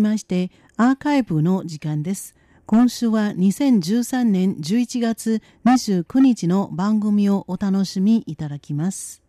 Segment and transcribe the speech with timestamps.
[0.00, 2.36] ましてアーカイブの時間です。
[2.66, 9.24] 今週は2013年11月29日の番組をお楽しみいただきます。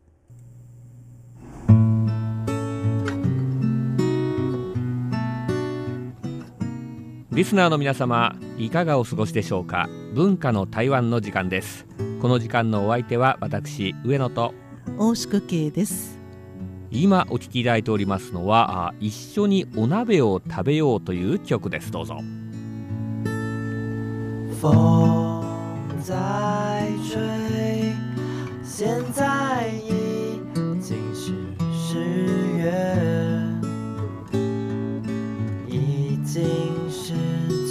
[7.31, 9.89] リスナーの皆様いかがお過ごしでしょうか？
[10.13, 11.87] 文化の台湾の時間です。
[12.21, 14.53] この時間のお相手は私上野と
[14.99, 16.18] 大宿慶です
[16.91, 22.17] 今お聴きいただいておりますのは一緒にお鍋を食べようという曲ですどうぞ
[24.61, 25.43] 风
[26.01, 27.93] 在吹，
[28.63, 30.39] 现在已
[30.81, 31.33] 经是
[31.71, 31.99] 十
[32.57, 32.71] 月，
[35.67, 36.43] 已经
[36.89, 37.13] 是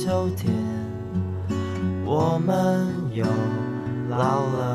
[0.02, 0.52] 秋天，
[2.05, 3.27] 我们又
[4.09, 4.68] 老了。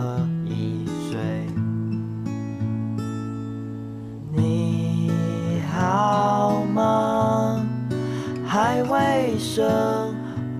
[9.43, 9.61] 生，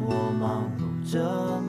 [0.06, 1.18] 我忙碌着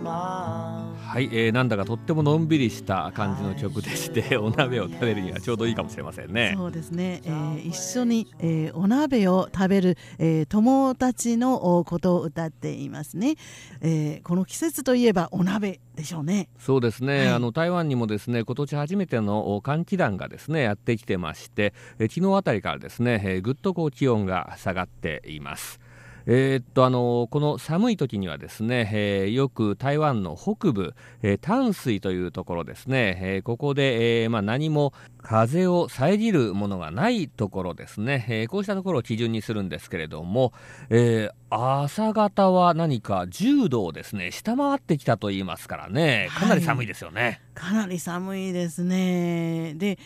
[0.02, 0.82] 吗？
[1.06, 6.54] はい、えー、なんだかとってものんびりした感じの曲でして、 お鍋を食べるにはちょうどいいかもしれませんね。
[6.56, 7.22] そうですね。
[7.24, 13.36] えー、一緒に、えー、お鍋を食べる、えー、友達のことを歌っていますね。
[13.80, 16.48] えー、この季節といえばお鍋でしょうね。
[16.58, 17.18] そうですね。
[17.18, 25.78] はい、あの台湾にもですね、今年初めての寒気団がですねやってきてまして、え昨日あたりからですね、えー、ぐっとこう気温が下がっています。
[26.26, 40.52] えー、っとあのこの寒い時にはですね、えー、よく台湾の北部、えー、淡水というところですね、えー、ここで、えーまあ、何も風を遮るものがないところですね、えー、こうしたところを基準にするんですけれども、
[40.90, 49.74] えー、朝方は何か10度をですね下回ってきたと言いますからねかなり寒いですよね、はい、かなり寒いですね。
[49.74, 49.98] で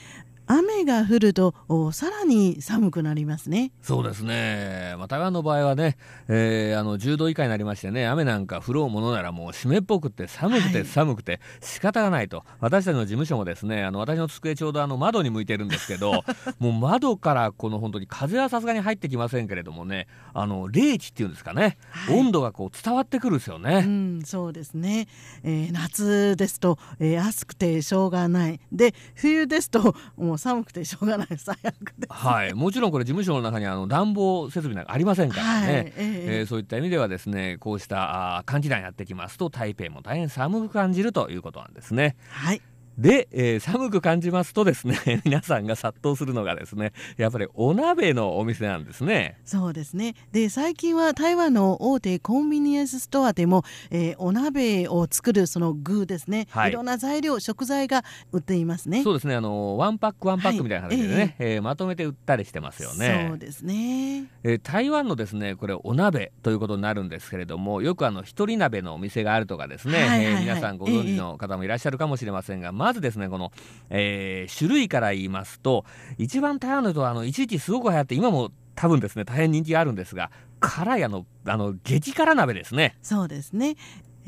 [0.49, 1.55] 雨が降ると
[1.93, 3.71] さらに寒くなりますね。
[3.83, 16.25] そうですね、まあ、台湾の場合はね、えー、あの10度以下になりましてね雨なんか降ろうものならもう湿っぽくて寒くて寒くて仕方がないと、はい、私たちの事務所もですねあの私の机ちょうどあの窓に向いてるんですけど
[16.59, 23.83] もう窓からこの本当に風はさすがに入ってきませんけれどもねあの冷気っていうんですかね、はい、温度がこう伝わってくるんですよね。
[23.85, 25.09] うん、そうですね、
[25.43, 28.61] えー、夏ですと、えー、暑くてしょうがない。
[28.73, 32.55] で冬ですともう寒くてしょうがない最悪です、はい。
[32.55, 42.17] もちろんこれ事務所の中にあの暖房設備なんかありませんからね、はい、えー、えー、そういった意味ではですねこうしたあ寒気団やってきますと台北も大変寒く感じるということなんですね。
[42.31, 42.63] はい
[42.99, 49.39] で、えー、寒く感じますとですね 皆さんが殺到するのがですねやっぱりお鍋のお店なんですね。
[49.45, 50.15] そうですね。
[50.33, 59.05] で最近は台湾の大手コンビニエンスストアでも、えー、お鍋を作るその具ですね、はい、いろんな材料食材が売っていますね。
[59.05, 59.37] そうですね。
[59.37, 61.45] あのワンパックワンパックみたいな形でね、はい、え。
[61.45, 63.27] ー、えー、まとめて売ったりしてますよね。
[63.29, 73.53] そうですね、えー、台湾のですねこれお鍋ということになるんですけれどもよくあの一人鍋のお店があるとかですね、はいはいはい、えー、皆さんご存知の方もいらっしゃるかもしれませんが、ままずですねこの
[73.91, 75.85] えー、種類から言いますと、
[76.17, 82.97] 一番台湾のはあの一時期すごく流行って、今も多分ですね、大変人気があるんですが、辛いあの、あの、激辛鍋ですね。
[83.03, 83.77] そうですね。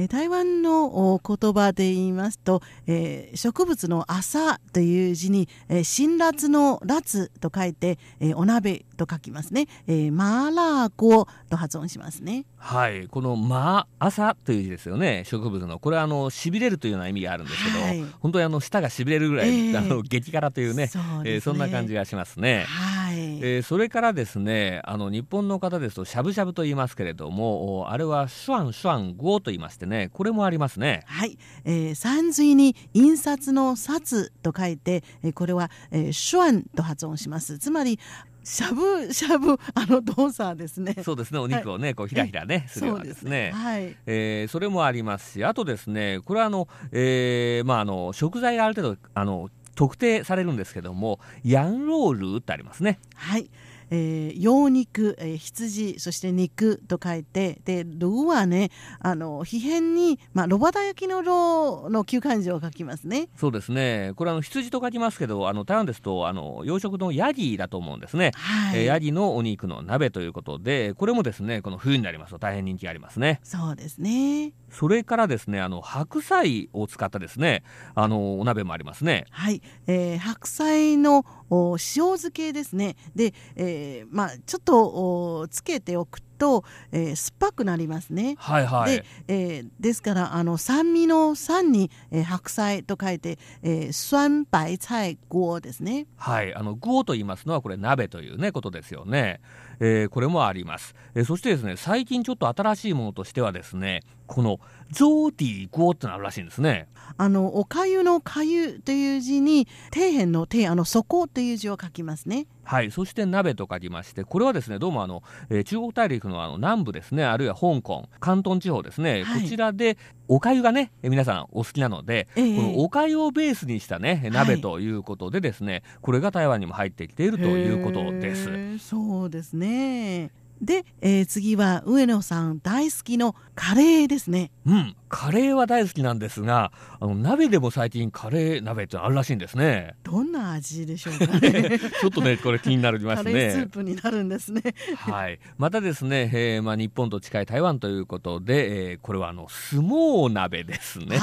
[0.08, 12.44] 台湾の言葉で言いますと、えー、植物の朝という字に、えー、辛辣の辣と書いて、えー、お鍋と書きますね、えー、マーラーゴと発音しますね。
[12.56, 13.08] はい。
[13.08, 15.24] このマー朝という字ですよね。
[15.26, 15.78] 植物の。
[15.78, 22.64] これはあのしびれるというような意味があるんですけど、はい、本当にあの舌がしびれるぐらい、えー、あの激辛というねそね、えー、そんな感じがしますね。
[22.68, 37.98] はい、えー、それからですねあの日本の方ですとしゃぶしゃぶと言いますけれどもあれはシュワンシュワンゴと言いましてねこれもありますねはい、えー、山水に印刷の札と書いて、えー、これは、えー、シュワンと発音しますつまり
[38.42, 40.96] しゃぶしゃぶあの動作ですね。
[41.04, 41.38] そうですね。
[41.38, 43.52] お肉をね、はい、こうひらひらねするようなですね。
[43.54, 43.96] はい。
[44.06, 52.98] えー、それもありますし、あとですね、これはあの、えー、まああの食材がある程度あの特定されるんですけども、ヤンロールってありますね。
[53.14, 53.48] はい。
[53.90, 58.70] えー、羊肉、えー、羊そして肉と書いてで「ル」はね
[59.00, 63.28] あの皮辺に、まあ、ロバタ焼きの「ロ」の旧漢字を書きますね。
[63.36, 64.12] そうですね。
[64.16, 73.40] これあの羊と書きますけどあの台湾ですとあの養殖のヤギだと思うんですね、はい、えー、ヤギのお肉の鍋ということでこれもですねこの冬になりますと大変人気がありますね。
[73.42, 74.52] そうですね。
[74.70, 77.64] それからですねあの白菜を使ったですね
[77.94, 79.26] あのお鍋もありますね。
[79.30, 82.96] はい、えー、白菜の塩漬けですね。
[83.14, 83.79] で、えー、
[84.10, 88.36] まあちょっとつけておくとと、えー酸っぱくなりますね。
[88.38, 96.06] はいはいで、えーですからあの酸味の酸に、えー白菜と書いて、えー、酸白菜锅ですね。
[96.16, 99.40] はい、あのグオと言いますのはこれ鍋というねことですよね、
[99.80, 104.60] えーこれもあります、えーそしてですね最近ちょっと新しいものとしてはですねこの
[104.92, 112.46] ゾーティーグオってのあるらしいんですねあのおかゆのかゆという字に底辺の底あの底という字を書きますね。
[112.62, 119.42] はいそして鍋と書きましてこれはですねどうもあの、えー中国大陸のあの南部ですねあるいは香港広東地方ですね、はい。
[119.42, 119.98] こちらで
[120.28, 128.78] おかゆがねえー皆さんお好きなので、ええこのおかゆをベースにしたね鍋はいということでですね、これが台湾にも入ってきているということです。
[128.78, 130.30] そうですね。
[130.60, 134.50] で、えー次は上野さん大好きのカレーですね。
[134.66, 139.94] うん、カレーは大好きなんですが、あの鍋でも最近カレー鍋ってあるらしいんですね。
[140.02, 141.78] どんな味でしょうかね。
[142.00, 143.66] ちょっとね、これ気になりますカレースーね。
[143.68, 144.62] プになるんですね。
[144.96, 151.18] はい、またですね、えーまあ日本と近い台湾ということで、えーこれはあの相撲鍋ですね。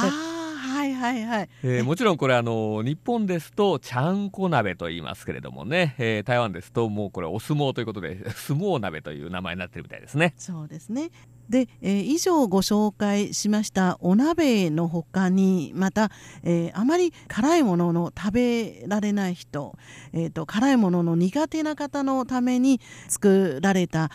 [0.57, 1.49] はいはいはい。
[1.63, 10.33] えーもちろんこれあの日本ですとちゃんこ鍋と言いますけれどもね、えー台湾ですともうこれお相撲ということで 相撲鍋という名前になってるみたいですね。
[10.37, 11.09] そうですね。
[11.49, 16.11] で、えー以上ご紹介しましたお鍋のほかにまた、
[16.43, 19.77] えーあまり辛いものの食べられない人、
[20.13, 24.11] えー、と辛いものの苦手な方のために作られた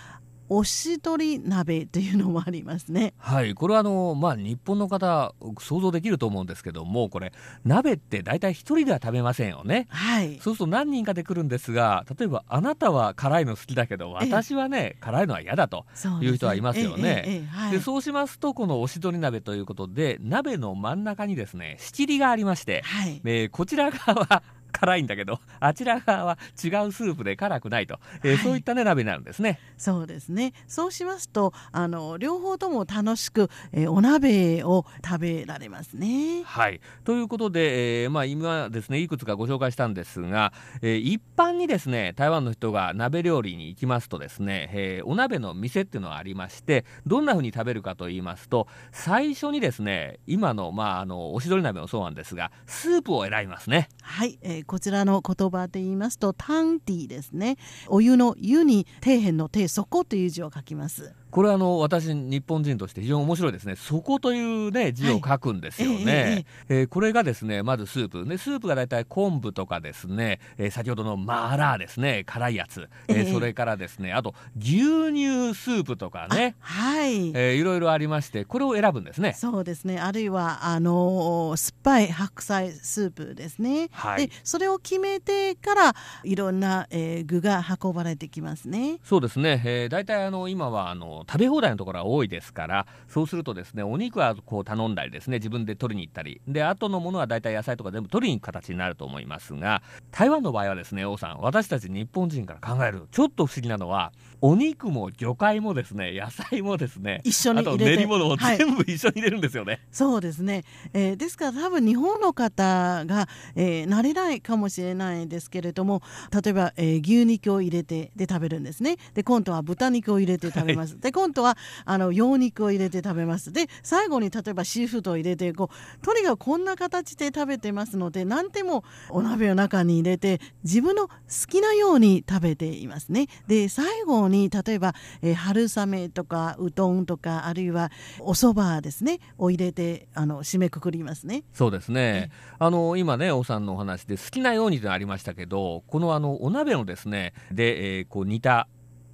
[0.54, 3.14] おしどり鍋というのもありますね。
[3.16, 7.32] はい、これはあの、まあ、日本の方想像できると思うんですけどもこれ
[7.64, 9.86] 鍋って大体一人では食べませんよね。
[9.88, 10.38] はい。
[10.42, 15.86] そうすると何人かで来るんですが例えばあなたは辛いの好きだけどええ私はね辛いのは嫌だと。
[16.20, 23.22] いう人はいますよねでそうしますとこのおしどり鍋ということで鍋の真ん中にですね仕切りがありまして、はい。
[23.24, 24.42] えーこちら側は
[24.82, 29.60] 辛いんだけど あちら側は違うスープで辛くないと、えーはいそういったね鍋になるんですね。
[29.76, 30.52] そうですね。
[30.66, 36.42] そうしますと、あの両方とも楽しく、えーお鍋を食べられますね。
[36.44, 53.88] はい、ということで、えーまあ、今ですねいくつかご紹介したんですが、えー一般にですね台湾の人が鍋料理に行きますとですね、えーお鍋の店っていうのがありましてどんな風に食べるかと言いますと最初にですね今の,、まあ、あのおしどり鍋もそうなんですがスープを選びますね。
[54.02, 57.56] はい、えーこちらの言葉で言いますと、タンティですね。
[57.88, 61.14] お湯の湯に底辺の底、底という字を書きます。
[61.32, 68.24] これはあの私日本人として非常に面白いですね「そこ」というね字を書くんですよはいえね、えーこれがですねまずスープ。
[68.26, 72.22] ねスープが大体昆布とかですね、えー先ほどのマーラーですね。
[72.26, 73.32] 辛いやつ、えーええ。
[73.32, 74.76] それからですねあと牛
[75.10, 76.54] 乳スープとかね。
[76.60, 77.30] はい。
[77.34, 79.32] えーいろいろありましてこれを選ぶんですね。
[79.34, 79.98] そうですね。
[79.98, 83.88] あるいはあのー酸っぱい白菜スープですね。
[83.92, 84.26] はい。
[84.28, 85.94] で、それを決めてから
[86.24, 88.98] いろんな、えー具が運ばれてきますね。
[89.04, 96.40] そうですね、えー、大体あの今はあの食べ放題のところが多いですからそうするとですねお肉はこう頼んだりですね自分で取りに行ったり。
[96.46, 104.12] で後のものはだいたい野菜とか全部取りに行く形になると思いますが台湾の場合はですね王さん私たち日本人から考えるちょっと不思議なのは
[104.44, 107.90] お肉も魚介もですね野菜もですね一緒に入れて。
[107.92, 108.58] 練り物もはい。
[108.58, 109.80] 全部一緒に入れるんですよね。
[109.92, 116.02] そうですね、えーですから多分日本の方が、えー慣れないかもしれないですけれども
[116.32, 118.96] 例えば、えー牛肉を入れてで食べるんですね。
[119.14, 123.52] で今度は豚肉を入れて食べます、で今度はあの羊肉を入れて食べます。
[123.52, 131.14] で最後に例えばシーフードを入れてこうとにかくこんな形で食べてますので何でもお鍋の中に入れて自分の好
[131.48, 133.28] きなように食べていますね。
[133.46, 137.90] で最後に例えば、えー春雨とかうどんとかあるいは
[138.20, 141.44] お蕎麦ですねを入れてあの締めくくりますね。
[141.52, 142.30] そうですね。
[142.58, 148.66] あの今ね、王さんのお話で好きなようにとありましたけど、このあのお鍋のですね、で、えーこう煮た。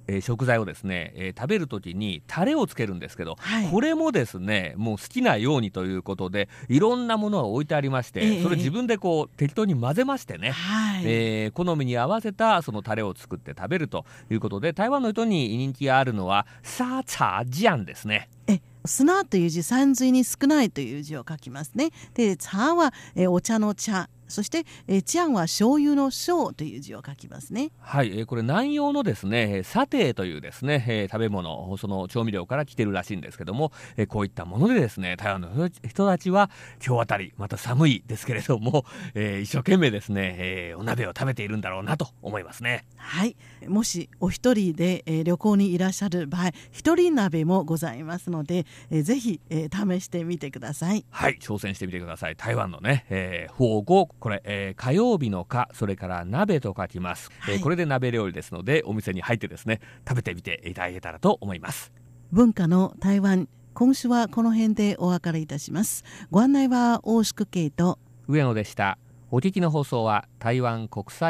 [0.09, 18.29] えー食材をですね、えー食べるときにタレをつけるんですけど、はいこれもですねもう好きなようにということでいろんなものが置いてありまして、ええそれ自分でこう適当に混ぜましてね、はい、えー好みに合わせたそのタレを作って食べるということで台湾の人に人気があるのはサーチャージャンですね。
[18.47, 21.91] え砂という字山水に少ないという字を書きますね。
[22.13, 27.71] で茶は、えお茶の茶そして、えー、チャンは醤油の醤という字を書きますね。
[27.79, 36.49] はい、えーこれ南洋のですねえーサテーというですね、えー食べ物その調味料から来てるらしいんですけども、えーこういったものでですね台湾の人たちは
[36.85, 42.85] 今日あたりまた寒いですけれども、えー一生懸命ですね、えーお鍋を食べているんだろうなと思いますね。
[42.97, 43.35] はい、
[43.67, 49.69] もしお一人で、えー旅行にいらっしゃる場合一人鍋もございますので、えーぜひ、えー
[49.99, 51.05] 試してみてください。
[51.09, 53.79] はい挑戦してみてください台湾のね、えー、フォ
[54.19, 57.59] これ、えー火曜日の火それから鍋と書きます、えーはい。
[57.61, 61.91] これで鍋料理ですのでお店に入ってですね食べてみていただけたらと思います。
[62.31, 66.03] 文化の台湾今週はこの辺でお別れいたします。
[66.31, 67.97] ご案内は大宿慶と。
[68.27, 68.97] 上野でした。
[69.31, 71.27] お聞きの放送は台湾国際